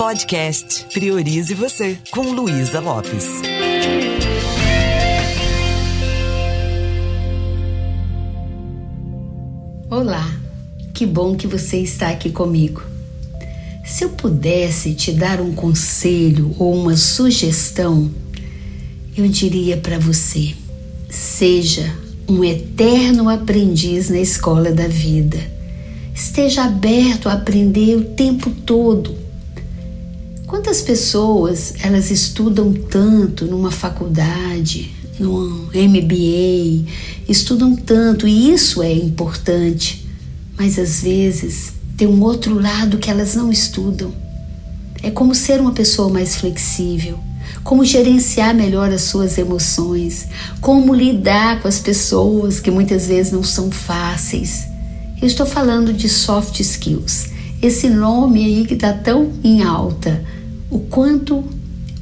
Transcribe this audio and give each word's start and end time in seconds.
Podcast 0.00 0.86
Priorize 0.94 1.52
Você, 1.52 1.98
com 2.10 2.22
Luísa 2.32 2.80
Lopes. 2.80 3.26
Olá, 9.90 10.26
que 10.94 11.04
bom 11.04 11.36
que 11.36 11.46
você 11.46 11.80
está 11.80 12.08
aqui 12.08 12.30
comigo. 12.30 12.82
Se 13.84 14.02
eu 14.02 14.08
pudesse 14.08 14.94
te 14.94 15.12
dar 15.12 15.38
um 15.38 15.52
conselho 15.52 16.56
ou 16.58 16.74
uma 16.74 16.96
sugestão, 16.96 18.10
eu 19.14 19.28
diria 19.28 19.76
para 19.76 19.98
você: 19.98 20.54
seja 21.10 21.94
um 22.26 22.42
eterno 22.42 23.28
aprendiz 23.28 24.08
na 24.08 24.18
escola 24.18 24.72
da 24.72 24.88
vida. 24.88 25.36
Esteja 26.14 26.64
aberto 26.64 27.28
a 27.28 27.34
aprender 27.34 27.96
o 27.96 28.04
tempo 28.14 28.48
todo 28.64 29.28
Quantas 30.70 30.82
pessoas 30.82 31.74
elas 31.82 32.12
estudam 32.12 32.72
tanto 32.72 33.44
numa 33.44 33.72
faculdade, 33.72 34.94
num 35.18 35.68
MBA, 35.74 36.88
estudam 37.28 37.74
tanto 37.74 38.28
e 38.28 38.52
isso 38.52 38.80
é 38.80 38.92
importante, 38.92 40.08
mas 40.56 40.78
às 40.78 41.02
vezes 41.02 41.72
tem 41.96 42.06
um 42.06 42.22
outro 42.22 42.54
lado 42.54 42.98
que 42.98 43.10
elas 43.10 43.34
não 43.34 43.50
estudam. 43.50 44.14
É 45.02 45.10
como 45.10 45.34
ser 45.34 45.60
uma 45.60 45.72
pessoa 45.72 46.08
mais 46.08 46.36
flexível, 46.36 47.18
como 47.64 47.84
gerenciar 47.84 48.54
melhor 48.54 48.92
as 48.92 49.02
suas 49.02 49.38
emoções, 49.38 50.28
como 50.60 50.94
lidar 50.94 51.60
com 51.60 51.66
as 51.66 51.80
pessoas 51.80 52.60
que 52.60 52.70
muitas 52.70 53.08
vezes 53.08 53.32
não 53.32 53.42
são 53.42 53.72
fáceis. 53.72 54.68
Eu 55.20 55.26
estou 55.26 55.46
falando 55.46 55.92
de 55.92 56.08
soft 56.08 56.60
skills, 56.60 57.26
esse 57.60 57.88
nome 57.88 58.44
aí 58.44 58.64
que 58.64 58.74
está 58.74 58.92
tão 58.92 59.32
em 59.42 59.64
alta 59.64 60.38
o 60.70 60.78
quanto 60.78 61.44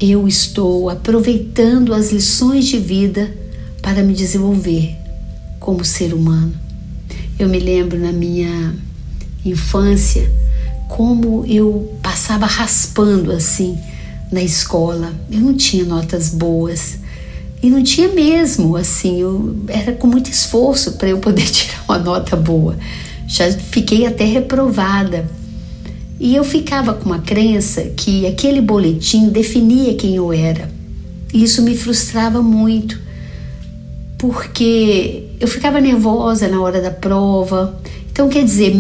eu 0.01 0.29
estou 0.29 0.91
aproveitando 0.91 1.95
as 1.95 2.13
lições 2.13 2.67
de 2.67 2.79
vida 2.79 3.35
para 3.83 4.03
me 4.03 4.15
desenvolver 4.15 4.95
como 5.59 5.85
ser 5.85 6.13
humano. 6.13 6.55
Eu 7.39 7.49
me 7.49 7.59
lembro 7.59 7.99
na 7.99 8.13
minha 8.13 8.75
infância 9.45 10.31
como 10.89 11.45
eu 11.47 11.97
passava 12.03 12.47
raspando 12.47 13.33
assim 13.33 13.79
na 14.31 14.43
escola. 14.43 15.13
Eu 15.31 15.41
não 15.41 15.55
tinha 15.55 15.85
notas 15.85 16.31
boas. 16.31 16.99
E 17.61 17.71
não 17.71 17.83
tinha 17.83 18.09
mesmo, 18.09 18.77
assim, 18.77 19.21
eu 19.21 19.57
era 19.67 19.93
com 19.93 20.07
muito 20.07 20.31
esforço 20.31 20.93
para 20.93 21.09
eu 21.09 21.19
poder 21.19 21.43
tirar 21.51 21.83
uma 21.89 21.99
nota 21.99 22.37
boa. 22.37 22.77
Já 23.27 23.51
fiquei 23.51 24.07
até 24.07 24.25
reprovada 24.25 25.29
e 26.21 26.35
eu 26.35 26.43
ficava 26.43 26.95
com 26.95 27.07
uma 27.07 27.21
crença 27.21 27.83
que 27.97 28.27
aquele 28.27 28.61
boletim 28.61 29.29
definia 29.29 29.95
quem 29.95 30.17
eu 30.17 30.33
era. 30.33 30.69
E 31.33 31.43
isso 31.43 31.63
me 31.63 31.77
frustrava 31.77 32.43
muito, 32.43 32.99
porque 34.19 35.25
eu 35.39 35.47
ficava 35.47 35.81
nervosa 35.81 36.49
na 36.49 36.61
hora 36.61 36.81
da 36.81 36.91
prova. 36.91 37.81
Então, 38.11 38.29
quer 38.29 38.43
dizer, 38.43 38.75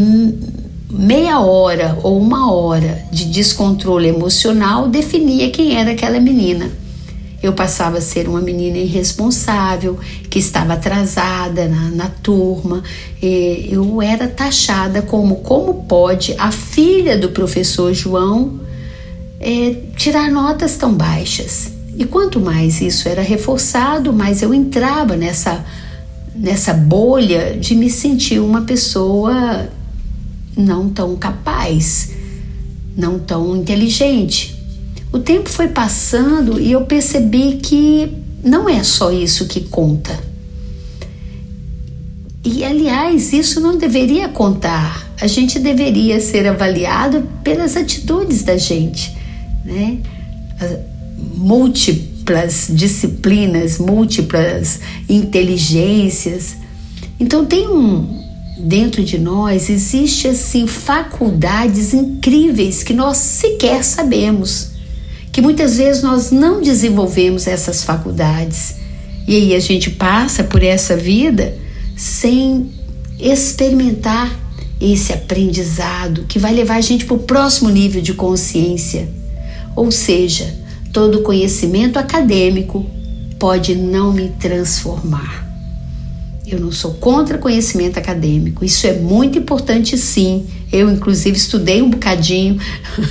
meia 0.91 1.41
hora 1.41 1.99
ou 2.03 2.19
uma 2.19 2.53
hora 2.53 3.05
de 3.13 3.27
descontrole 3.27 4.09
emocional 4.09 4.89
definia 4.89 5.51
quem 5.51 5.77
era 5.77 5.93
aquela 5.93 6.19
menina. 6.19 6.71
Eu 7.43 7.53
passava 7.53 7.99
a 7.99 8.01
ser 8.01 8.29
uma 8.29 8.41
menina 8.41 8.79
irresponsável, 8.79 9.99
que 10.29 10.39
estava 10.39 10.73
atrasada 10.73 11.69
na, 11.69 11.91
na 11.91 12.09
turma. 12.09 12.83
eu 13.23 14.03
era 14.03 14.27
taxada 14.27 15.03
como 15.03 15.37
como 15.37 15.85
pode 15.85 16.35
a 16.37 16.51
filha 16.51 17.17
do 17.17 17.29
professor 17.29 17.95
João 17.95 18.61
é, 19.41 19.77
tirar 19.97 20.31
notas 20.31 20.77
tão 20.77 20.93
baixas. 20.93 21.73
E 21.97 22.05
quanto 22.05 22.41
mais 22.41 22.81
isso 22.81 23.09
era 23.09 23.23
reforçado, 23.23 24.13
mais 24.13 24.43
eu 24.43 24.53
entrava 24.53 25.17
nessa, 25.17 25.65
nessa 26.35 26.75
bolha 26.75 27.57
de 27.59 27.75
me 27.75 27.91
sentir 27.91 28.41
uma 28.41 28.63
pessoa 28.63 29.69
não 30.57 30.89
tão 30.89 31.17
capaz, 31.17 32.11
não 32.97 33.19
tão 33.19 33.57
inteligente. 33.57 34.58
O 35.11 35.19
tempo 35.19 35.49
foi 35.49 35.69
passando 35.69 36.61
e 36.61 36.73
eu 36.73 36.83
percebi 36.83 37.59
que 37.63 38.13
não 38.45 38.69
é 38.69 38.83
só 38.83 39.11
isso 39.11 39.47
que 39.47 39.63
conta. 39.63 40.19
E 42.45 42.63
aliás, 42.63 43.33
isso 43.33 43.61
não 43.61 43.77
deveria 43.77 44.29
contar. 44.29 45.07
A 45.21 45.27
gente 45.27 45.59
deveria 45.59 46.21
ser 46.21 46.47
avaliado 46.47 47.27
pelas 47.43 47.77
atitudes 47.77 48.43
da 48.43 48.57
gente, 48.57 49.17
né? 49.65 49.99
Múltiplas 51.35 52.69
disciplinas, 52.71 53.79
múltiplas 53.79 54.81
inteligências. 55.09 56.57
Então 57.19 57.45
tem 57.45 57.67
um 57.67 58.19
dentro 58.59 59.05
de 59.05 59.19
nós 59.19 59.71
existe 59.71 60.27
assim 60.27 60.67
faculdades 60.67 61.95
incríveis 61.95 62.83
que 62.83 62.93
nós 62.93 63.17
sequer 63.17 63.85
sabemos 63.85 64.78
que 65.39 65.43
muitas 65.43 65.77
vezes 65.77 66.03
nós 66.03 66.33
não 66.33 66.61
desenvolvemos 66.61 67.47
essas 67.47 67.85
faculdades. 67.85 68.75
E 69.25 69.37
aí 69.37 69.55
a 69.55 69.61
gente 69.61 69.89
passa 69.89 70.43
por 70.43 70.65
essa 70.65 70.97
vida 70.97 71.57
sem 71.97 72.73
experimentar 73.21 74.37
esse 74.81 75.13
aprendizado 75.13 76.25
que 76.25 76.41
vai 76.41 76.53
levar 76.53 76.75
a 76.75 76.81
gente 76.81 77.05
para 77.05 77.15
o 77.15 77.21
próximo 77.21 77.71
nível 77.71 78.03
de 78.03 78.15
consciência. 78.15 79.09
Ou 79.77 79.93
seja, 79.93 80.53
todo 80.93 81.23
conhecimento 81.23 82.01
acadêmico 82.01 82.85
pode 83.39 83.77
não 83.77 84.13
me 84.13 84.31
transformar. 84.41 85.47
Eu 86.45 86.59
não 86.59 86.73
sou 86.73 86.95
contra 86.95 87.39
conhecimento 87.39 87.97
acadêmico, 87.97 88.65
isso 88.65 88.89
é 88.89 88.95
muito 88.95 89.39
importante 89.39 89.97
sim. 89.97 90.49
Eu, 90.73 90.91
inclusive, 90.91 91.37
estudei 91.37 91.81
um 91.81 91.91
bocadinho, 91.91 92.59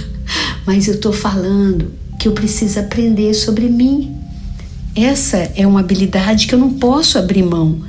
mas 0.67 0.89
eu 0.89 0.95
estou 0.95 1.13
falando 1.13 2.05
que 2.17 2.27
eu 2.27 2.31
preciso 2.31 2.79
aprender 2.79 3.33
sobre 3.33 3.69
mim. 3.69 4.15
Essa 4.95 5.37
é 5.55 5.65
uma 5.67 5.81
habilidade 5.81 6.47
que 6.47 6.55
eu 6.55 6.59
não 6.59 6.73
posso 6.73 7.17
abrir 7.17 7.43
mão. 7.43 7.79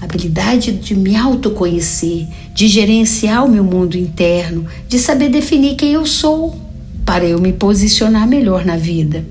Habilidade 0.00 0.72
de 0.72 0.94
me 0.94 1.16
autoconhecer, 1.16 2.26
de 2.54 2.68
gerenciar 2.68 3.44
o 3.44 3.50
meu 3.50 3.64
mundo 3.64 3.96
interno, 3.96 4.66
de 4.88 4.98
saber 4.98 5.28
definir 5.28 5.76
quem 5.76 5.92
eu 5.92 6.06
sou 6.06 6.58
para 7.04 7.24
eu 7.24 7.40
me 7.40 7.52
posicionar 7.52 8.26
melhor 8.28 8.64
na 8.64 8.76
vida. 8.76 9.24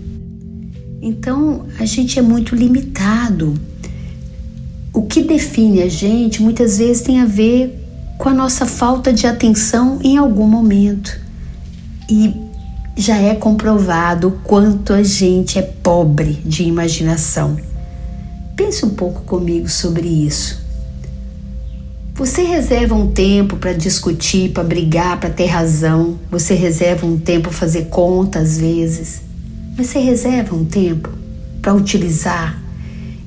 Então, 1.02 1.66
a 1.80 1.86
gente 1.86 2.18
é 2.18 2.22
muito 2.22 2.56
limitado. 2.56 3.54
O 4.94 5.04
que 5.04 5.22
define 5.22 5.82
a 5.82 5.90
gente 5.90 6.42
muitas 6.42 6.78
vezes 6.78 7.02
tem 7.02 7.20
a 7.20 7.26
ver 7.26 7.80
com 8.18 8.30
a 8.30 8.34
nossa 8.34 8.66
falta 8.66 9.12
de 9.12 9.28
atenção 9.28 10.00
em 10.04 10.18
algum 10.18 10.48
momento. 10.48 11.20
E 12.10 12.34
já 12.96 13.18
é 13.18 13.34
comprovado 13.34 14.28
o 14.28 14.32
quanto 14.32 14.94
a 14.94 15.02
gente 15.02 15.58
é 15.58 15.62
pobre 15.62 16.34
de 16.46 16.64
imaginação. 16.64 17.58
Pense 18.56 18.86
um 18.86 18.92
pouco 18.92 19.22
comigo 19.22 19.68
sobre 19.68 20.08
isso. 20.08 20.62
Você 22.16 22.44
reserva 22.44 22.94
um 22.94 23.10
tempo 23.10 23.58
para 23.58 23.74
discutir, 23.74 24.52
para 24.52 24.64
brigar, 24.64 25.20
para 25.20 25.32
ter 25.32 25.48
razão. 25.48 26.20
Você 26.30 26.54
reserva 26.54 27.08
um 27.08 27.18
tempo 27.18 27.50
para 27.50 27.58
fazer 27.58 27.86
conta 27.86 28.40
às 28.40 28.58
vezes. 28.58 29.22
Você 29.76 29.98
reserva 29.98 30.56
um 30.56 30.64
tempo 30.64 31.10
para 31.60 31.74
utilizar 31.74 32.62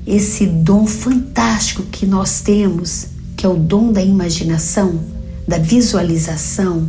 esse 0.05 0.45
dom 0.45 0.87
fantástico 0.87 1.83
que 1.83 2.05
nós 2.05 2.39
temos, 2.39 3.07
que 3.35 3.45
é 3.45 3.49
o 3.49 3.57
dom 3.57 3.91
da 3.91 4.01
imaginação, 4.01 5.01
da 5.45 5.57
visualização, 5.57 6.87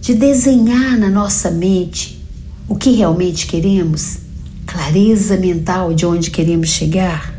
de 0.00 0.14
desenhar 0.14 0.98
na 0.98 1.10
nossa 1.10 1.50
mente 1.50 2.18
o 2.66 2.74
que 2.74 2.90
realmente 2.92 3.46
queremos, 3.46 4.18
clareza 4.66 5.36
mental 5.36 5.92
de 5.92 6.06
onde 6.06 6.30
queremos 6.30 6.68
chegar. 6.70 7.34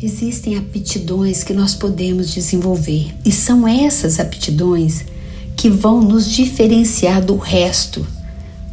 Existem 0.00 0.56
aptidões 0.56 1.44
que 1.44 1.52
nós 1.52 1.74
podemos 1.74 2.32
desenvolver 2.32 3.14
e 3.24 3.32
são 3.32 3.66
essas 3.68 4.18
aptidões 4.18 5.04
que 5.56 5.68
vão 5.68 6.00
nos 6.00 6.30
diferenciar 6.30 7.22
do 7.24 7.36
resto 7.36 8.06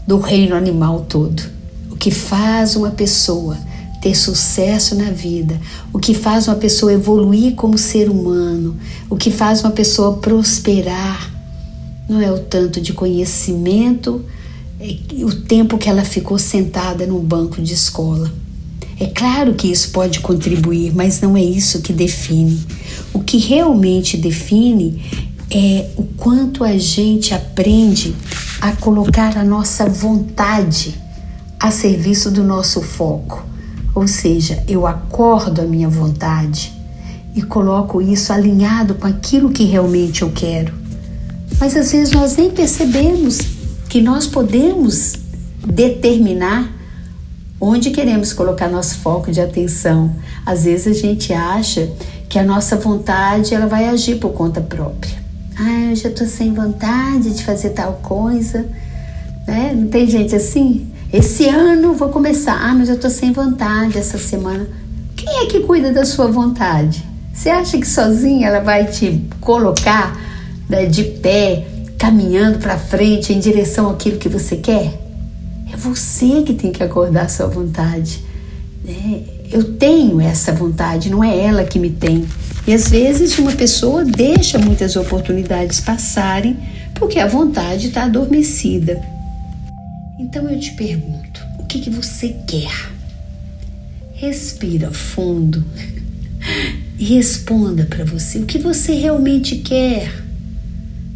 do 0.06 0.18
reino 0.18 0.56
animal 0.56 1.06
todo. 1.07 1.44
O 1.89 1.95
que 1.95 2.12
faz 2.12 2.75
uma 2.75 2.92
pessoa 2.92 3.57
ter 4.01 4.16
sucesso 4.16 4.95
na 4.95 5.12
vida, 5.12 5.59
o 5.94 6.00
que 6.00 6.13
faz 6.13 6.48
uma 6.48 6.57
pessoa 6.57 6.92
evoluir 6.92 7.56
como 7.56 7.77
ser 7.77 8.09
humano, 8.09 8.77
o 9.09 9.16
que 9.16 9.31
faz 9.31 9.63
uma 9.63 9.71
pessoa 9.71 10.18
prosperar 10.18 11.32
não 12.07 12.21
é 12.21 12.31
o 12.31 12.39
tanto 12.39 12.81
de 12.81 12.94
conhecimento, 12.94 14.23
é 14.79 15.23
o 15.23 15.33
tempo 15.33 15.77
que 15.77 15.89
ela 15.89 16.03
ficou 16.03 16.38
sentada 16.38 17.05
no 17.05 17.19
banco 17.19 17.61
de 17.61 17.73
escola. 17.73 18.31
É 19.00 19.07
claro 19.07 19.53
que 19.53 19.71
isso 19.71 19.91
pode 19.91 20.19
contribuir, 20.19 20.94
mas 20.94 21.19
não 21.19 21.35
é 21.35 21.44
isso 21.44 21.81
que 21.81 21.91
define. 21.91 22.61
O 23.13 23.19
que 23.19 23.38
realmente 23.38 24.17
define 24.17 25.01
é 25.50 25.89
o 25.95 26.03
quanto 26.03 26.63
a 26.63 26.77
gente 26.77 27.33
aprende 27.33 28.13
a 28.61 28.73
colocar 28.73 29.38
a 29.38 29.44
nossa 29.44 29.88
vontade 29.88 30.95
a 31.59 31.71
serviço 31.71 32.29
do 32.29 32.44
nosso 32.44 32.81
foco. 32.81 33.45
Ou 33.95 34.07
seja, 34.07 34.63
eu 34.67 34.85
acordo 34.85 35.61
a 35.61 35.65
minha 35.65 35.88
vontade 35.88 36.73
e 37.35 37.41
coloco 37.41 38.01
isso 38.01 38.33
alinhado 38.33 38.95
com 38.95 39.07
aquilo 39.07 39.49
que 39.49 39.63
realmente 39.63 40.23
eu 40.23 40.31
quero. 40.31 40.82
Mas 41.59 41.75
às 41.75 41.91
vezes 41.91 42.11
nós 42.11 42.35
nem 42.35 42.51
percebemos 42.51 43.39
que 43.89 44.01
nós 44.01 44.27
podemos 44.27 45.13
determinar 45.65 46.71
onde 47.59 47.91
queremos 47.91 48.33
colocar 48.33 48.67
nosso 48.67 48.97
foco 48.97 49.31
de 49.31 49.39
atenção. 49.39 50.13
Às 50.45 50.65
vezes 50.65 50.88
a 50.88 51.00
gente 51.00 51.31
acha 51.31 51.89
que 52.27 52.38
a 52.38 52.44
nossa 52.44 52.75
vontade 52.75 53.53
ela 53.53 53.67
vai 53.67 53.88
agir 53.88 54.15
por 54.15 54.31
conta 54.31 54.59
própria. 54.59 55.23
Ah, 55.57 55.91
eu 55.91 55.95
já 55.95 56.09
estou 56.09 56.27
sem 56.27 56.53
vontade 56.53 57.33
de 57.33 57.44
fazer 57.44 57.69
tal 57.69 57.99
coisa, 58.01 58.65
né? 59.47 59.71
Não 59.75 59.88
tem 59.88 60.07
gente 60.07 60.35
assim? 60.35 60.91
Esse 61.11 61.47
ano 61.47 61.94
vou 61.94 62.09
começar, 62.09 62.57
ah, 62.59 62.73
mas 62.73 62.89
eu 62.89 62.95
estou 62.95 63.09
sem 63.09 63.31
vontade 63.31 63.97
essa 63.97 64.17
semana. 64.17 64.67
Quem 65.15 65.44
é 65.44 65.45
que 65.45 65.59
cuida 65.59 65.91
da 65.91 66.03
sua 66.03 66.27
vontade? 66.27 67.06
Você 67.31 67.49
acha 67.49 67.77
que 67.77 67.88
sozinha 67.88 68.47
ela 68.47 68.59
vai 68.59 68.88
te 68.88 69.23
colocar 69.39 70.19
né, 70.73 70.87
de 70.87 71.03
pé, 71.03 71.65
caminhando 71.99 72.57
para 72.57 72.77
frente 72.79 73.31
em 73.31 73.39
direção 73.39 73.91
àquilo 73.91 74.17
que 74.17 74.27
você 74.27 74.55
quer? 74.55 74.99
É 75.71 75.77
você 75.77 76.41
que 76.41 76.53
tem 76.53 76.71
que 76.71 76.81
acordar 76.81 77.25
a 77.25 77.29
sua 77.29 77.47
vontade. 77.47 78.23
Né? 78.83 79.21
Eu 79.51 79.75
tenho 79.75 80.19
essa 80.19 80.51
vontade, 80.51 81.11
não 81.11 81.23
é 81.23 81.37
ela 81.37 81.63
que 81.63 81.77
me 81.77 81.91
tem. 81.91 82.25
E 82.65 82.73
às 82.73 82.89
vezes 82.89 83.37
uma 83.37 83.51
pessoa 83.51 84.03
deixa 84.03 84.57
muitas 84.57 84.95
oportunidades 84.95 85.79
passarem 85.79 86.57
porque 86.95 87.19
a 87.19 87.27
vontade 87.27 87.89
está 87.89 88.05
adormecida. 88.05 88.99
Então 90.17 90.49
eu 90.49 90.59
te 90.59 90.71
pergunto: 90.71 91.39
o 91.59 91.65
que, 91.65 91.79
que 91.81 91.89
você 91.91 92.35
quer? 92.47 92.91
Respira 94.13 94.91
fundo 94.91 95.63
e 96.97 97.03
responda 97.05 97.85
para 97.85 98.05
você 98.05 98.39
o 98.39 98.45
que 98.45 98.57
você 98.57 98.93
realmente 98.93 99.57
quer. 99.57 100.23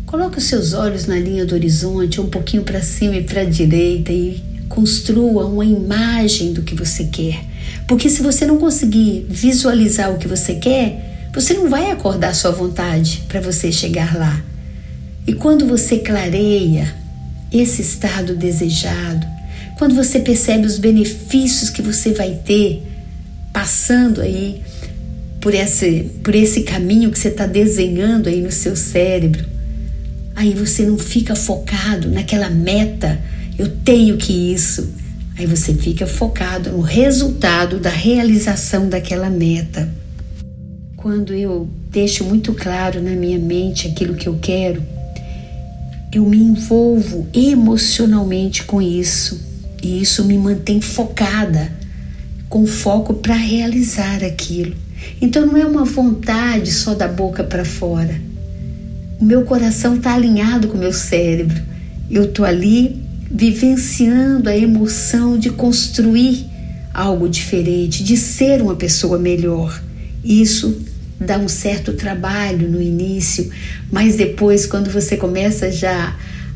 Coloque 0.07 0.38
os 0.38 0.45
seus 0.45 0.71
olhos 0.74 1.06
na 1.06 1.19
linha 1.19 1.45
do 1.45 1.54
horizonte, 1.54 2.21
um 2.21 2.30
pouquinho 2.30 2.63
para 2.63 2.81
cima 2.81 3.18
e 3.18 3.24
para 3.24 3.42
a 3.42 3.44
direita 3.44 4.09
e 4.13 4.42
construa 4.69 5.45
uma 5.45 5.65
imagem 5.65 6.54
do 6.54 6.62
que 6.62 6.74
você 6.74 7.04
quer. 7.04 7.44
Porque 7.86 8.09
se 8.09 8.21
você 8.21 8.45
não 8.45 8.57
conseguir 8.57 9.25
visualizar 9.30 10.09
o 10.09 10.18
que 10.18 10.25
você 10.25 10.56
quer, 10.56 11.30
você 11.33 11.54
não 11.54 11.69
vai 11.69 11.92
acordar 11.92 12.33
sua 12.33 12.51
vontade 12.51 13.25
para 13.27 13.42
você 13.42 13.69
chegar 13.69 14.18
lá. 14.18 14.42
E 15.27 15.33
quando 15.33 15.68
você 15.68 15.98
clareia 15.98 16.95
esse 17.51 17.81
estado 17.81 18.33
desejado, 18.33 19.27
quando 19.77 19.94
você 19.94 20.21
percebe 20.21 20.65
os 20.65 20.80
benefícios 20.80 21.69
que 21.69 21.81
você 21.81 22.13
vai 22.13 22.39
ter 22.45 22.81
passando 23.51 24.21
aí 24.21 24.62
por 25.42 25.54
esse, 25.54 26.09
por 26.24 26.33
esse 26.33 26.62
caminho 26.62 27.12
que 27.12 27.19
você 27.19 27.27
está 27.27 27.45
desenhando 27.45 28.30
aí 28.30 28.42
no 28.42 28.54
seu 28.54 28.74
cérebro, 28.74 29.56
aí 30.38 30.54
você 30.54 30.86
não 30.86 31.00
fica 31.00 31.36
focado 31.36 32.12
naquela 32.12 32.48
meta, 32.48 33.19
eu 33.57 33.68
tenho 33.80 34.18
que 34.18 34.54
isso. 34.54 34.88
Aí 35.36 35.48
você 35.48 35.74
fica 35.74 36.06
focado 36.06 36.69
no 36.69 36.80
resultado 36.80 37.80
da 37.80 37.89
realização 37.89 38.88
daquela 38.88 39.31
meta. 39.31 39.92
Quando 40.95 41.34
eu 41.34 41.68
deixo 41.89 42.24
muito 42.24 42.54
claro 42.54 43.01
na 43.01 43.12
minha 43.12 43.39
mente 43.39 43.88
aquilo 43.88 44.13
que 44.13 44.30
eu 44.30 44.38
quero, 44.39 44.84
eu 46.13 46.24
me 46.24 46.38
envolvo 46.38 47.28
emocionalmente 47.33 48.63
com 48.63 48.80
isso 48.80 49.44
e 49.81 50.00
isso 50.00 50.24
me 50.24 50.38
mantém 50.38 50.80
focada, 50.80 51.72
com 52.48 52.68
foco 52.68 53.16
para 53.16 53.36
realizar 53.36 54.24
aquilo. 54.24 54.75
Então 55.19 55.48
não 55.48 55.57
é 55.57 55.66
uma 55.66 55.83
vontade 55.83 56.72
só 56.72 56.94
da 56.94 57.07
boca 57.07 57.44
para 57.44 57.66
fora. 57.66 58.37
O 59.19 59.25
meu 59.25 59.44
coração 59.44 59.96
está 59.96 60.14
alinhado 60.14 60.68
com 60.68 60.78
o 60.78 60.80
meu 60.80 60.94
cérebro. 60.94 61.60
Eu 62.10 62.25
estou 62.25 62.46
ali 62.46 63.02
vivenciando 63.30 64.50
a 64.50 64.56
emoção 64.56 65.38
de 65.38 65.50
construir 65.50 66.46
algo 66.94 67.28
diferente, 67.28 68.04
de 68.04 68.16
ser 68.16 68.62
uma 68.62 68.75
pessoa 68.75 69.18
melhor. 69.18 69.81
Isso 70.24 70.81
dá 71.19 71.38
um 71.38 71.48
certo 71.48 71.94
trabalho 71.94 72.69
no 72.69 72.81
início, 72.81 73.50
mas 73.92 74.16
depois, 74.16 74.66
quando 74.66 74.90
você 74.90 75.18
começa 75.18 75.72
já 75.72 76.16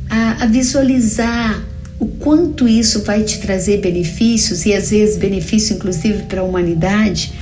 a, 0.10 0.44
a 0.44 0.46
visualizar 0.46 1.64
o 2.00 2.08
quanto 2.08 2.68
isso 2.68 3.04
vai 3.04 3.24
te 3.24 3.40
trazer 3.40 3.80
benefícios 3.80 4.66
e 4.66 4.74
às 4.74 4.90
vezes 4.90 5.18
benefício 5.18 5.76
inclusive 5.76 6.24
para 6.24 6.42
a 6.42 6.44
humanidade, 6.44 7.34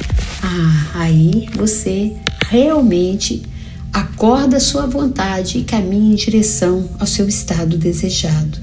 ah, 0.44 0.92
aí 0.96 1.48
você 1.54 2.14
realmente 2.50 3.44
acorda 3.94 4.58
a 4.58 4.60
sua 4.60 4.86
vontade 4.86 5.60
e 5.60 5.64
caminha 5.64 6.14
em 6.14 6.16
direção 6.16 6.90
ao 7.00 7.08
seu 7.08 7.28
estado 7.28 7.78
desejado. 7.78 8.60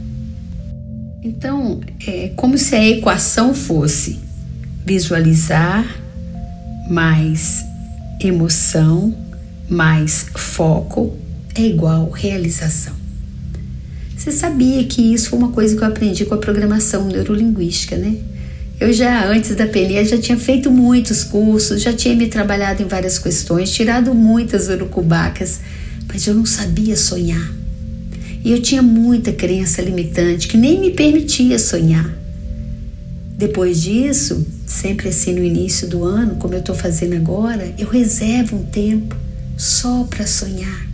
Então, 1.22 1.80
é 2.06 2.30
como 2.36 2.56
se 2.56 2.74
a 2.74 2.84
equação 2.86 3.54
fosse 3.54 4.20
visualizar 4.84 5.84
mais 6.88 7.64
emoção 8.20 9.26
mais 9.68 10.26
foco 10.36 11.16
é 11.54 11.62
igual 11.62 12.10
realização. 12.10 12.94
Você 14.16 14.30
sabia 14.30 14.84
que 14.84 15.02
isso 15.14 15.30
foi 15.30 15.38
uma 15.38 15.52
coisa 15.52 15.76
que 15.76 15.82
eu 15.82 15.88
aprendi 15.88 16.24
com 16.24 16.34
a 16.34 16.38
programação 16.38 17.06
neurolinguística, 17.06 17.96
né? 17.96 18.16
Eu 18.78 18.92
já 18.92 19.26
antes 19.26 19.54
da 19.56 19.66
PNE 19.66 20.04
já 20.04 20.18
tinha 20.18 20.36
feito 20.36 20.70
muitos 20.70 21.24
cursos, 21.24 21.80
já 21.80 21.94
tinha 21.94 22.14
me 22.14 22.28
trabalhado 22.28 22.82
em 22.82 22.86
várias 22.86 23.18
questões, 23.18 23.70
tirado 23.70 24.14
muitas 24.14 24.68
urucubacas, 24.68 25.60
mas 26.06 26.26
eu 26.26 26.34
não 26.34 26.44
sabia 26.44 26.94
sonhar. 26.94 27.54
E 28.44 28.52
eu 28.52 28.60
tinha 28.60 28.82
muita 28.82 29.32
crença 29.32 29.80
limitante 29.80 30.46
que 30.46 30.58
nem 30.58 30.78
me 30.78 30.90
permitia 30.90 31.58
sonhar. 31.58 32.14
Depois 33.38 33.80
disso, 33.80 34.46
sempre 34.66 35.08
assim 35.08 35.32
no 35.32 35.42
início 35.42 35.88
do 35.88 36.04
ano, 36.04 36.36
como 36.36 36.52
eu 36.52 36.60
estou 36.60 36.74
fazendo 36.74 37.16
agora, 37.16 37.72
eu 37.78 37.88
reservo 37.88 38.56
um 38.56 38.62
tempo 38.62 39.16
só 39.56 40.04
para 40.04 40.26
sonhar, 40.26 40.86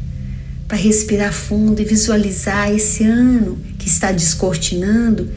para 0.68 0.76
respirar 0.76 1.32
fundo 1.32 1.82
e 1.82 1.84
visualizar 1.84 2.70
esse 2.70 3.02
ano 3.02 3.58
que 3.76 3.88
está 3.88 4.12
descortinando 4.12 5.28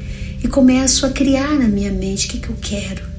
e 0.44 0.48
começo 0.48 1.06
a 1.06 1.10
criar 1.10 1.56
na 1.56 1.68
minha 1.68 1.92
mente 1.92 2.28
o 2.28 2.30
que, 2.30 2.40
que 2.40 2.50
eu 2.50 2.58
quero 2.62 3.16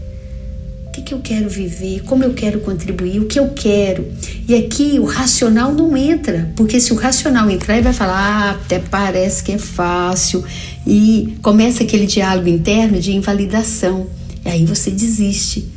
que, 0.97 1.03
que 1.03 1.15
eu 1.15 1.21
quero 1.21 1.49
viver, 1.49 2.03
como 2.05 2.25
eu 2.25 2.33
quero 2.33 2.61
contribuir, 2.61 3.21
o 3.21 3.27
que 3.27 3.39
eu 3.39 3.51
quero. 3.51 4.07
E 4.49 4.55
aqui 4.55 4.99
o 4.99 5.05
racional 5.05 5.75
não 5.75 5.97
entra, 5.97 6.51
porque 6.57 6.81
se 6.81 6.93
o 6.93 6.97
racional 6.97 7.51
entrar, 7.51 7.75
ele 7.75 7.85
vai 7.85 7.93
falar, 7.93 8.17
ah, 8.17 8.51
até 8.53 8.79
parece 8.79 9.43
que 9.43 9.53
é 9.53 9.59
fácil, 9.59 10.43
e 10.87 11.37
começa 11.43 11.83
aquele 11.83 12.07
diálogo 12.07 12.49
interno 12.49 12.99
de 12.99 13.13
invalidação. 13.13 14.07
E 14.45 14.49
aí 14.49 14.65
você 14.65 14.91
desiste. 14.91 15.69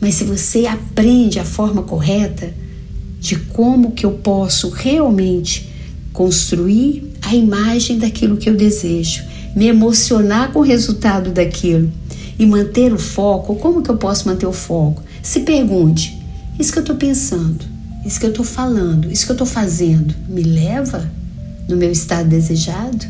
Mas 0.00 0.14
se 0.14 0.24
você 0.24 0.66
aprende 0.66 1.38
a 1.38 1.44
forma 1.44 1.82
correta 1.82 2.52
de 3.20 3.36
como 3.36 3.92
que 3.92 4.06
eu 4.06 4.12
posso 4.12 4.70
realmente 4.70 5.68
construir 6.12 7.12
a 7.22 7.34
imagem 7.34 7.98
daquilo 7.98 8.36
que 8.36 8.48
eu 8.48 8.56
desejo, 8.56 9.22
me 9.54 9.66
emocionar 9.66 10.52
com 10.52 10.60
o 10.60 10.62
resultado 10.62 11.30
daquilo 11.30 11.90
e 12.38 12.46
manter 12.46 12.92
o 12.92 12.98
foco, 12.98 13.56
como 13.56 13.82
que 13.82 13.90
eu 13.90 13.96
posso 13.96 14.26
manter 14.26 14.46
o 14.46 14.52
foco? 14.52 15.02
Se 15.22 15.40
pergunte: 15.40 16.18
isso 16.58 16.72
que 16.72 16.78
eu 16.78 16.82
estou 16.82 16.96
pensando, 16.96 17.64
isso 18.04 18.18
que 18.18 18.26
eu 18.26 18.30
estou 18.30 18.44
falando, 18.44 19.10
isso 19.10 19.24
que 19.24 19.32
eu 19.32 19.34
estou 19.34 19.46
fazendo, 19.46 20.14
me 20.28 20.42
leva 20.42 21.10
no 21.68 21.76
meu 21.76 21.90
estado 21.90 22.28
desejado? 22.28 23.06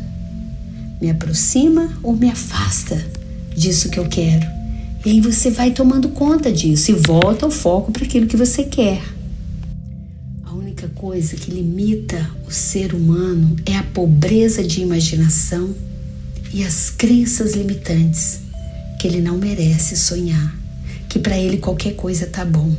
Me 1.01 1.09
aproxima 1.09 1.89
ou 2.01 2.15
me 2.15 2.29
afasta 2.29 3.03
disso 3.55 3.89
que 3.89 3.99
eu 3.99 4.07
quero? 4.07 4.45
E 5.05 5.09
aí 5.09 5.21
você 5.21 5.51
vai 5.51 5.71
tomando 5.71 6.09
conta 6.09 6.51
disso 6.51 6.91
e 6.91 6.93
volta 6.93 7.45
o 7.45 7.51
foco 7.51 7.91
para 7.91 8.05
aquilo 8.05 8.25
que 8.25 8.37
você 8.37 8.63
quer. 8.63 9.01
A 10.45 10.53
única 10.53 10.87
coisa 10.95 11.35
que 11.35 11.51
limita 11.51 12.29
o 12.47 12.51
ser 12.51 12.93
humano 12.93 13.57
é 13.65 13.75
a 13.75 13.83
pobreza 13.83 14.63
de 14.63 14.81
imaginação 14.81 15.75
e 16.53 16.63
as 16.63 16.91
crenças 16.91 17.53
limitantes 17.53 18.39
que 18.99 19.07
ele 19.07 19.19
não 19.19 19.37
merece 19.37 19.97
sonhar, 19.97 20.55
que 21.09 21.17
para 21.17 21.37
ele 21.37 21.57
qualquer 21.57 21.95
coisa 21.95 22.27
tá 22.27 22.45
bom. 22.45 22.71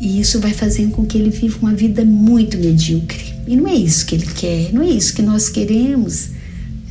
E 0.00 0.20
isso 0.20 0.40
vai 0.40 0.52
fazendo 0.52 0.92
com 0.92 1.04
que 1.04 1.18
ele 1.18 1.30
viva 1.30 1.58
uma 1.58 1.74
vida 1.74 2.04
muito 2.04 2.56
medíocre. 2.56 3.34
E 3.46 3.56
não 3.56 3.68
é 3.68 3.74
isso 3.74 4.06
que 4.06 4.14
ele 4.14 4.26
quer, 4.26 4.72
não 4.72 4.82
é 4.82 4.88
isso 4.88 5.14
que 5.14 5.22
nós 5.22 5.48
queremos. 5.48 6.30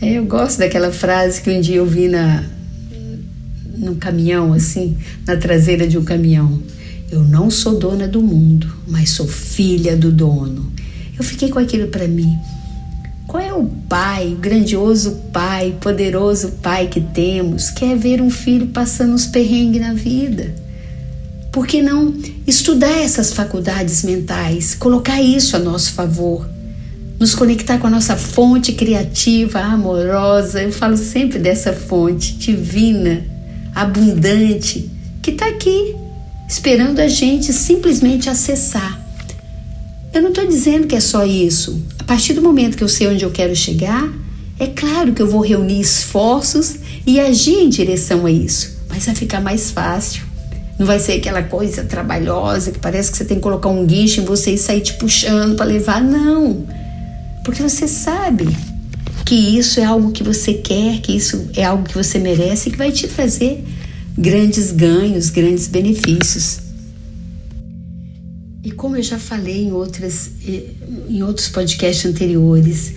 É, 0.01 0.13
eu 0.13 0.25
gosto 0.25 0.59
daquela 0.59 0.91
frase 0.91 1.41
que 1.41 1.49
um 1.49 1.61
dia 1.61 1.77
eu 1.77 1.85
vi 1.85 2.07
na, 2.07 2.43
num 3.77 3.95
caminhão, 3.95 4.53
assim, 4.53 4.97
na 5.25 5.37
traseira 5.37 5.87
de 5.87 5.97
um 5.97 6.03
caminhão. 6.03 6.61
Eu 7.11 7.23
não 7.23 7.49
sou 7.49 7.77
dona 7.77 8.07
do 8.07 8.21
mundo, 8.21 8.71
mas 8.87 9.11
sou 9.11 9.27
filha 9.27 9.95
do 9.95 10.11
dono. 10.11 10.71
Eu 11.17 11.23
fiquei 11.23 11.49
com 11.49 11.59
aquilo 11.59 11.87
para 11.87 12.07
mim. 12.07 12.35
Qual 13.33 13.41
é 13.41 13.51
o 13.51 13.65
pai, 13.89 14.33
o 14.33 14.35
grandioso 14.35 15.23
pai, 15.33 15.75
poderoso 15.81 16.51
pai 16.61 16.85
que 16.85 17.01
temos, 17.01 17.71
que 17.71 17.83
é 17.83 17.95
ver 17.95 18.21
um 18.21 18.29
filho 18.29 18.67
passando 18.67 19.11
uns 19.11 19.25
perrengues 19.25 19.81
na 19.81 19.91
vida? 19.91 20.53
Por 21.51 21.65
que 21.65 21.81
não 21.81 22.13
estudar 22.45 22.95
essas 23.01 23.33
faculdades 23.33 24.03
mentais, 24.03 24.75
colocar 24.75 25.19
isso 25.19 25.55
a 25.55 25.59
nosso 25.59 25.93
favor? 25.93 26.47
Nos 27.19 27.33
conectar 27.33 27.79
com 27.79 27.87
a 27.87 27.89
nossa 27.89 28.15
fonte 28.15 28.73
criativa, 28.73 29.61
amorosa. 29.61 30.61
Eu 30.61 30.71
falo 30.71 30.95
sempre 30.95 31.39
dessa 31.39 31.73
fonte 31.73 32.33
divina, 32.33 33.25
abundante, 33.73 34.91
que 35.23 35.31
está 35.31 35.47
aqui, 35.47 35.95
esperando 36.47 36.99
a 36.99 37.07
gente 37.07 37.51
simplesmente 37.51 38.29
acessar. 38.29 39.02
Eu 40.13 40.21
não 40.21 40.29
estou 40.29 40.45
dizendo 40.45 40.85
que 40.85 40.95
é 40.95 40.99
só 40.99 41.25
isso. 41.25 41.81
A 41.97 42.03
partir 42.03 42.33
do 42.33 42.41
momento 42.41 42.77
que 42.77 42.83
eu 42.83 42.89
sei 42.89 43.07
onde 43.07 43.25
eu 43.25 43.31
quero 43.31 43.55
chegar, 43.55 44.13
é 44.59 44.67
claro 44.67 45.11
que 45.11 45.21
eu 45.21 45.27
vou 45.27 45.41
reunir 45.41 45.81
esforços 45.81 46.75
e 47.05 47.19
agir 47.19 47.55
em 47.55 47.69
direção 47.69 48.25
a 48.25 48.31
isso, 48.31 48.77
mas 48.87 49.05
vai 49.07 49.15
ficar 49.15 49.41
mais 49.41 49.71
fácil. 49.71 50.23
Não 50.77 50.85
vai 50.85 50.99
ser 50.99 51.13
aquela 51.13 51.41
coisa 51.43 51.83
trabalhosa 51.83 52.71
que 52.71 52.79
parece 52.79 53.11
que 53.11 53.17
você 53.17 53.25
tem 53.25 53.37
que 53.37 53.43
colocar 53.43 53.69
um 53.69 53.85
guincho 53.85 54.21
em 54.21 54.25
você 54.25 54.51
e 54.51 54.57
sair 54.57 54.81
te 54.81 54.93
puxando 54.93 55.55
para 55.55 55.65
levar. 55.65 56.01
Não. 56.01 56.65
Porque 57.43 57.61
você 57.61 57.87
sabe 57.87 58.47
que 59.25 59.35
isso 59.35 59.79
é 59.79 59.83
algo 59.83 60.11
que 60.11 60.23
você 60.23 60.53
quer, 60.53 60.99
que 61.01 61.15
isso 61.15 61.49
é 61.55 61.63
algo 61.63 61.83
que 61.83 61.95
você 61.95 62.19
merece 62.19 62.69
e 62.69 62.71
que 62.71 62.77
vai 62.77 62.91
te 62.91 63.07
trazer 63.07 63.63
grandes 64.17 64.71
ganhos, 64.71 65.29
grandes 65.29 65.67
benefícios. 65.67 66.62
E 68.63 68.71
como 68.71 68.95
eu 68.95 69.03
já 69.03 69.19
falei 69.19 69.65
em, 69.65 69.73
outras, 69.73 70.31
em 71.09 71.21
outros 71.21 71.49
podcasts 71.49 72.05
anteriores, 72.05 72.93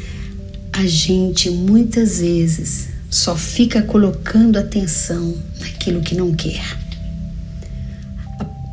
a 0.73 0.87
gente 0.87 1.50
muitas 1.50 2.20
vezes 2.20 2.88
só 3.11 3.35
fica 3.35 3.82
colocando 3.82 4.58
atenção 4.58 5.35
naquilo 5.58 6.02
que 6.02 6.14
não 6.14 6.32
quer. 6.32 6.62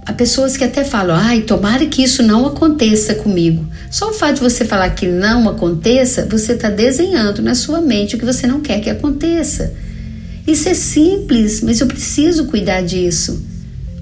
Há 0.05 0.13
pessoas 0.13 0.55
que 0.55 0.63
até 0.63 0.83
falam, 0.83 1.15
ai, 1.15 1.41
tomara 1.41 1.83
que 1.87 2.03
isso 2.03 2.21
não 2.21 2.45
aconteça 2.45 3.15
comigo. 3.15 3.65
Só 3.89 4.11
o 4.11 4.13
fato 4.13 4.35
de 4.35 4.41
você 4.41 4.63
falar 4.63 4.91
que 4.91 5.07
não 5.07 5.49
aconteça, 5.49 6.27
você 6.29 6.53
está 6.53 6.69
desenhando 6.69 7.41
na 7.41 7.55
sua 7.55 7.81
mente 7.81 8.15
o 8.15 8.19
que 8.19 8.25
você 8.25 8.45
não 8.45 8.61
quer 8.61 8.79
que 8.79 8.89
aconteça. 8.89 9.73
Isso 10.45 10.69
é 10.69 10.75
simples, 10.75 11.61
mas 11.61 11.79
eu 11.79 11.87
preciso 11.87 12.45
cuidar 12.45 12.81
disso. 12.81 13.43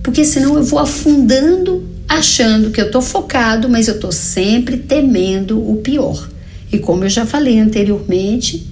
Porque 0.03 0.25
senão 0.25 0.57
eu 0.57 0.63
vou 0.63 0.79
afundando 0.79 1.90
achando 2.17 2.71
que 2.71 2.81
eu 2.81 2.87
estou 2.87 3.01
focado, 3.01 3.69
mas 3.69 3.87
eu 3.87 3.95
estou 3.95 4.11
sempre 4.11 4.77
temendo 4.77 5.59
o 5.59 5.77
pior. 5.77 6.29
E 6.71 6.77
como 6.77 7.05
eu 7.05 7.09
já 7.09 7.25
falei 7.25 7.59
anteriormente, 7.59 8.67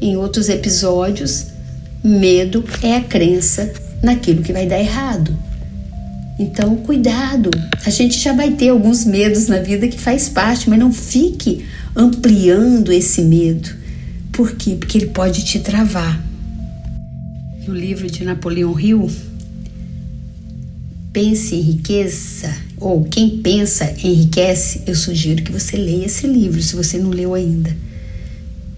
em 0.00 0.16
outros 0.16 0.48
episódios, 0.48 1.46
medo 2.02 2.64
é 2.82 2.96
a 2.96 3.00
crença 3.00 3.72
naquilo 4.02 4.42
que 4.42 4.52
vai 4.52 4.66
dar 4.66 4.78
errado. 4.78 5.36
Então, 6.38 6.76
cuidado. 6.76 7.50
A 7.84 7.90
gente 7.90 8.18
já 8.18 8.32
vai 8.32 8.52
ter 8.52 8.70
alguns 8.70 9.04
medos 9.04 9.46
na 9.46 9.58
vida 9.58 9.86
que 9.86 9.98
faz 9.98 10.28
parte, 10.28 10.68
mas 10.68 10.78
não 10.78 10.92
fique 10.92 11.64
ampliando 11.94 12.90
esse 12.90 13.22
medo. 13.22 13.70
Por 14.32 14.52
quê? 14.52 14.76
Porque 14.78 14.98
ele 14.98 15.08
pode 15.08 15.44
te 15.44 15.60
travar. 15.60 16.20
No 17.66 17.74
livro 17.74 18.10
de 18.10 18.24
Napoleão 18.24 18.78
Hill, 18.80 19.08
Pense 21.12 21.54
em 21.54 21.60
Riqueza, 21.60 22.54
ou 22.80 23.04
Quem 23.04 23.42
Pensa 23.42 23.94
Enriquece, 24.02 24.80
eu 24.86 24.94
sugiro 24.94 25.42
que 25.42 25.52
você 25.52 25.76
leia 25.76 26.06
esse 26.06 26.26
livro, 26.26 26.62
se 26.62 26.74
você 26.74 26.98
não 26.98 27.10
leu 27.10 27.34
ainda. 27.34 27.76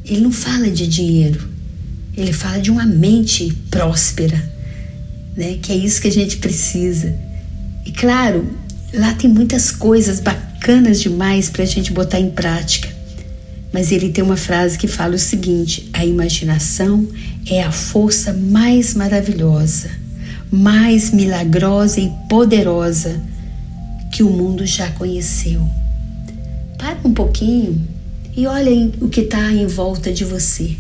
Ele 0.05 0.21
não 0.21 0.33
fala 0.33 0.69
de 0.69 0.89
dinheiro, 0.89 1.49
ele 2.17 2.33
fala 2.33 2.61
de 2.61 2.73
uma 2.73 2.85
mente 2.85 3.57
próspera, 3.71 4.53
né? 5.37 5.59
que 5.63 5.71
é 5.71 5.77
isso 5.77 6.03
que 6.03 6.09
a 6.09 6.13
gente 6.13 6.39
precisa. 6.39 7.15
E 7.87 7.93
claro, 7.93 8.45
lá 8.93 9.15
tem 9.15 9.31
muitas 9.31 9.71
coisas 9.71 10.19
bacanas 10.19 11.01
demais 11.01 11.49
para 11.49 11.63
a 11.63 11.67
gente 11.67 11.93
botar 11.93 12.19
em 12.19 12.31
prática. 12.33 12.93
Mas 13.73 13.93
ele 13.93 14.11
tem 14.11 14.25
uma 14.25 14.37
frase 14.37 14.77
que 14.77 14.89
fala 14.89 15.15
o 15.15 15.19
seguinte: 15.19 15.89
a 15.93 16.05
imaginação 16.05 17.09
é 17.47 17.63
a 17.63 17.73
força 17.73 18.33
mais 18.33 18.95
maravilhosa 18.95 20.04
mais 20.51 21.11
milagrosa 21.11 22.01
e 22.01 22.13
poderosa 22.29 23.21
que 24.13 24.23
o 24.23 24.31
mundo 24.31 24.65
já 24.65 24.91
conheceu. 24.93 25.67
Para 26.79 26.99
um 27.05 27.13
pouquinho 27.13 27.81
e 28.37 28.47
olha 28.47 28.91
o 29.01 29.09
que 29.09 29.21
está 29.21 29.53
em 29.53 29.67
volta 29.67 30.13
de 30.13 30.25
você. 30.25 30.77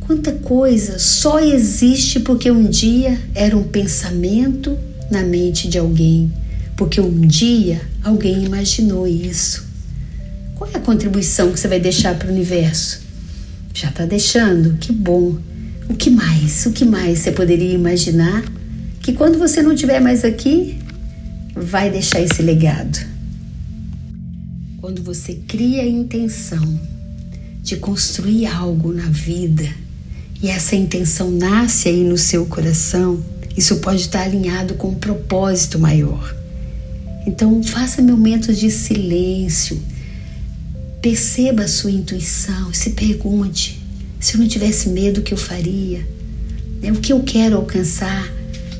Quanta 0.00 0.32
coisa 0.32 0.98
só 0.98 1.40
existe 1.40 2.20
porque 2.20 2.50
um 2.50 2.64
dia 2.64 3.18
era 3.34 3.56
um 3.56 3.64
pensamento 3.64 4.78
na 5.10 5.22
mente 5.22 5.68
de 5.68 5.78
alguém, 5.78 6.32
porque 6.76 7.00
um 7.00 7.20
dia 7.20 7.80
alguém 8.04 8.44
imaginou 8.44 9.06
isso. 9.06 9.66
Qual 10.54 10.70
é 10.72 10.76
a 10.76 10.80
contribuição 10.80 11.52
que 11.52 11.58
você 11.58 11.68
vai 11.68 11.80
deixar 11.80 12.16
para 12.16 12.28
o 12.28 12.32
universo? 12.32 13.00
Já 13.74 13.88
está 13.88 14.06
deixando? 14.06 14.78
Que 14.78 14.92
bom! 14.92 15.36
O 15.88 15.94
que 15.94 16.10
mais? 16.10 16.66
O 16.66 16.72
que 16.72 16.84
mais 16.84 17.20
você 17.20 17.32
poderia 17.32 17.72
imaginar 17.72 18.44
que 19.00 19.12
quando 19.12 19.38
você 19.38 19.62
não 19.62 19.72
estiver 19.72 20.00
mais 20.00 20.24
aqui, 20.24 20.78
vai 21.54 21.90
deixar 21.90 22.20
esse 22.20 22.42
legado? 22.42 22.98
Quando 24.80 25.02
você 25.02 25.34
cria 25.46 25.82
a 25.82 25.86
intenção 25.86 26.80
de 27.62 27.76
construir 27.76 28.46
algo 28.46 28.92
na 28.92 29.06
vida 29.06 29.68
e 30.42 30.48
essa 30.48 30.76
intenção 30.76 31.30
nasce 31.30 31.88
aí 31.88 32.04
no 32.04 32.18
seu 32.18 32.46
coração, 32.46 33.22
isso 33.56 33.76
pode 33.76 34.02
estar 34.02 34.22
alinhado 34.22 34.74
com 34.74 34.88
um 34.88 34.94
propósito 34.94 35.78
maior. 35.78 36.34
Então, 37.26 37.62
faça 37.62 38.02
momentos 38.02 38.58
de 38.58 38.70
silêncio, 38.70 39.82
perceba 41.00 41.64
a 41.64 41.68
sua 41.68 41.90
intuição, 41.90 42.72
se 42.72 42.90
pergunte: 42.90 43.75
se 44.26 44.34
eu 44.34 44.40
não 44.40 44.48
tivesse 44.48 44.88
medo, 44.88 45.20
o 45.20 45.22
que 45.22 45.32
eu 45.32 45.38
faria? 45.38 46.04
Né? 46.82 46.90
O 46.90 46.96
que 46.96 47.12
eu 47.12 47.20
quero 47.20 47.54
alcançar 47.54 48.28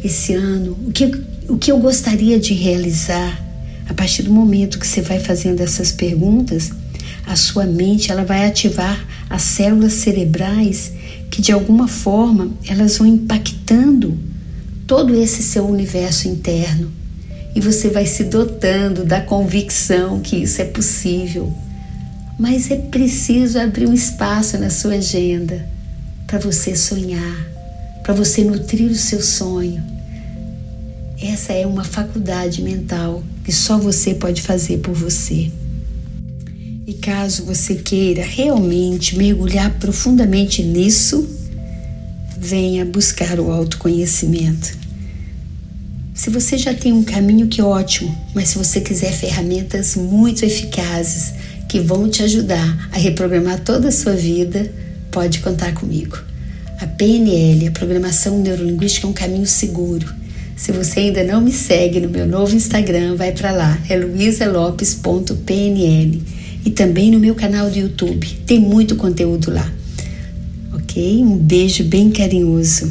esse 0.03 0.35
ano? 0.35 0.77
O 0.85 0.91
que, 0.91 1.09
o 1.49 1.57
que 1.57 1.71
eu 1.71 1.79
gostaria 1.79 2.37
de 2.41 2.53
realizar? 2.53 3.41
A 3.89 3.95
partir 3.95 4.25
do 4.25 4.33
momento 4.33 4.77
que 4.77 4.87
você 4.87 5.01
vai 5.01 5.21
fazendo 5.21 5.61
essas 5.61 5.93
perguntas, 5.93 6.73
a 7.25 7.37
sua 7.37 7.65
mente 7.65 8.11
ela 8.11 8.25
vai 8.25 8.45
ativar 8.45 9.07
as 9.31 9.43
células 9.43 9.93
cerebrais 9.93 10.91
que 11.31 11.41
de 11.41 11.53
alguma 11.53 11.87
forma 11.87 12.51
elas 12.67 12.99
vão 12.99 13.07
impactando 13.07 14.19
todo 14.85 15.15
esse 15.15 15.45
seu 15.45 15.65
universo 15.65 16.27
interno 16.27 16.91
e 17.55 17.61
você 17.61 17.89
vai 17.89 18.05
se 18.05 18.25
dotando 18.25 19.05
da 19.05 19.21
convicção 19.21 20.19
que 20.19 20.35
isso 20.39 20.61
é 20.61 20.65
possível 20.65 21.57
mas 22.39 22.71
é 22.71 22.77
preciso 22.77 23.59
abrir 23.59 23.89
um 23.89 23.95
espaço 23.95 24.59
na 24.59 24.69
sua 24.69 24.95
agenda 24.95 25.67
para 26.27 26.39
você 26.39 26.77
sonhar, 26.77 27.47
para 28.03 28.13
você 28.13 28.45
nutrir 28.45 28.91
o 28.91 28.95
seu 28.95 29.23
sonho. 29.23 29.83
Essa 31.21 31.55
é 31.55 31.67
uma 31.67 31.85
faculdade 31.85 32.63
mental 32.63 33.25
que 33.43 33.53
só 33.53 33.79
você 33.79 34.15
pode 34.15 34.43
fazer 34.43 34.79
por 34.79 34.93
você. 34.93 35.51
E 36.87 36.95
caso 36.95 37.45
você 37.45 37.77
queira 37.77 38.23
realmente 38.23 39.17
mergulhar 39.17 39.73
profundamente 39.79 40.63
nisso, 40.63 41.27
venha 42.39 42.85
buscar 42.85 43.41
o 43.41 43.51
autoconhecimento. 43.51 44.77
Se 46.15 46.31
você 46.31 46.57
já 46.57 46.75
tem 46.75 46.93
um 46.93 47.03
caminho, 47.03 47.47
que 47.47 47.61
ótimo, 47.61 48.17
mas 48.35 48.51
se 48.51 48.59
você 48.59 48.81
quiser 48.81 49.13
ferramentas 49.13 49.97
muito 49.97 50.45
eficazes 50.45 51.35
que 51.69 51.81
vão 51.81 52.09
te 52.09 52.23
ajudar 52.23 52.89
a 52.93 52.99
reprogramar 52.99 53.61
toda 53.61 53.89
a 53.89 53.93
sua 53.93 54.15
vida, 54.15 54.71
pode 55.11 55.41
contar 55.41 55.75
comigo. 55.75 56.17
A 56.81 56.87
PNL, 56.87 57.69
a 57.69 57.71
Programação 57.71 58.41
Neurolinguística, 58.41 59.07
é 59.07 59.11
um 59.11 59.15
caminho 59.15 59.47
seguro. 59.47 60.07
Se 60.57 60.73
você 60.73 61.01
ainda 61.01 61.25
não 61.25 61.41
me 61.41 61.53
segue 61.53 62.01
no 62.01 62.09
meu 62.09 62.27
novo 62.27 62.55
Instagram, 62.55 63.17
vai 63.17 63.33
para 63.33 63.51
lá, 63.51 63.79
é 63.89 63.97
luisalopes.pnl 63.97 66.21
e 66.65 66.71
também 66.71 67.11
no 67.11 67.19
meu 67.19 67.35
canal 67.35 67.71
do 67.71 67.79
YouTube. 67.79 68.27
Tem 68.47 68.59
muito 68.59 68.97
conteúdo 68.97 69.51
lá. 69.51 69.71
Ok? 70.75 71.23
Um 71.23 71.37
beijo 71.37 71.85
bem 71.85 72.11
carinhoso 72.11 72.91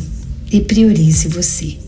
e 0.51 0.61
priorize 0.61 1.27
você. 1.27 1.84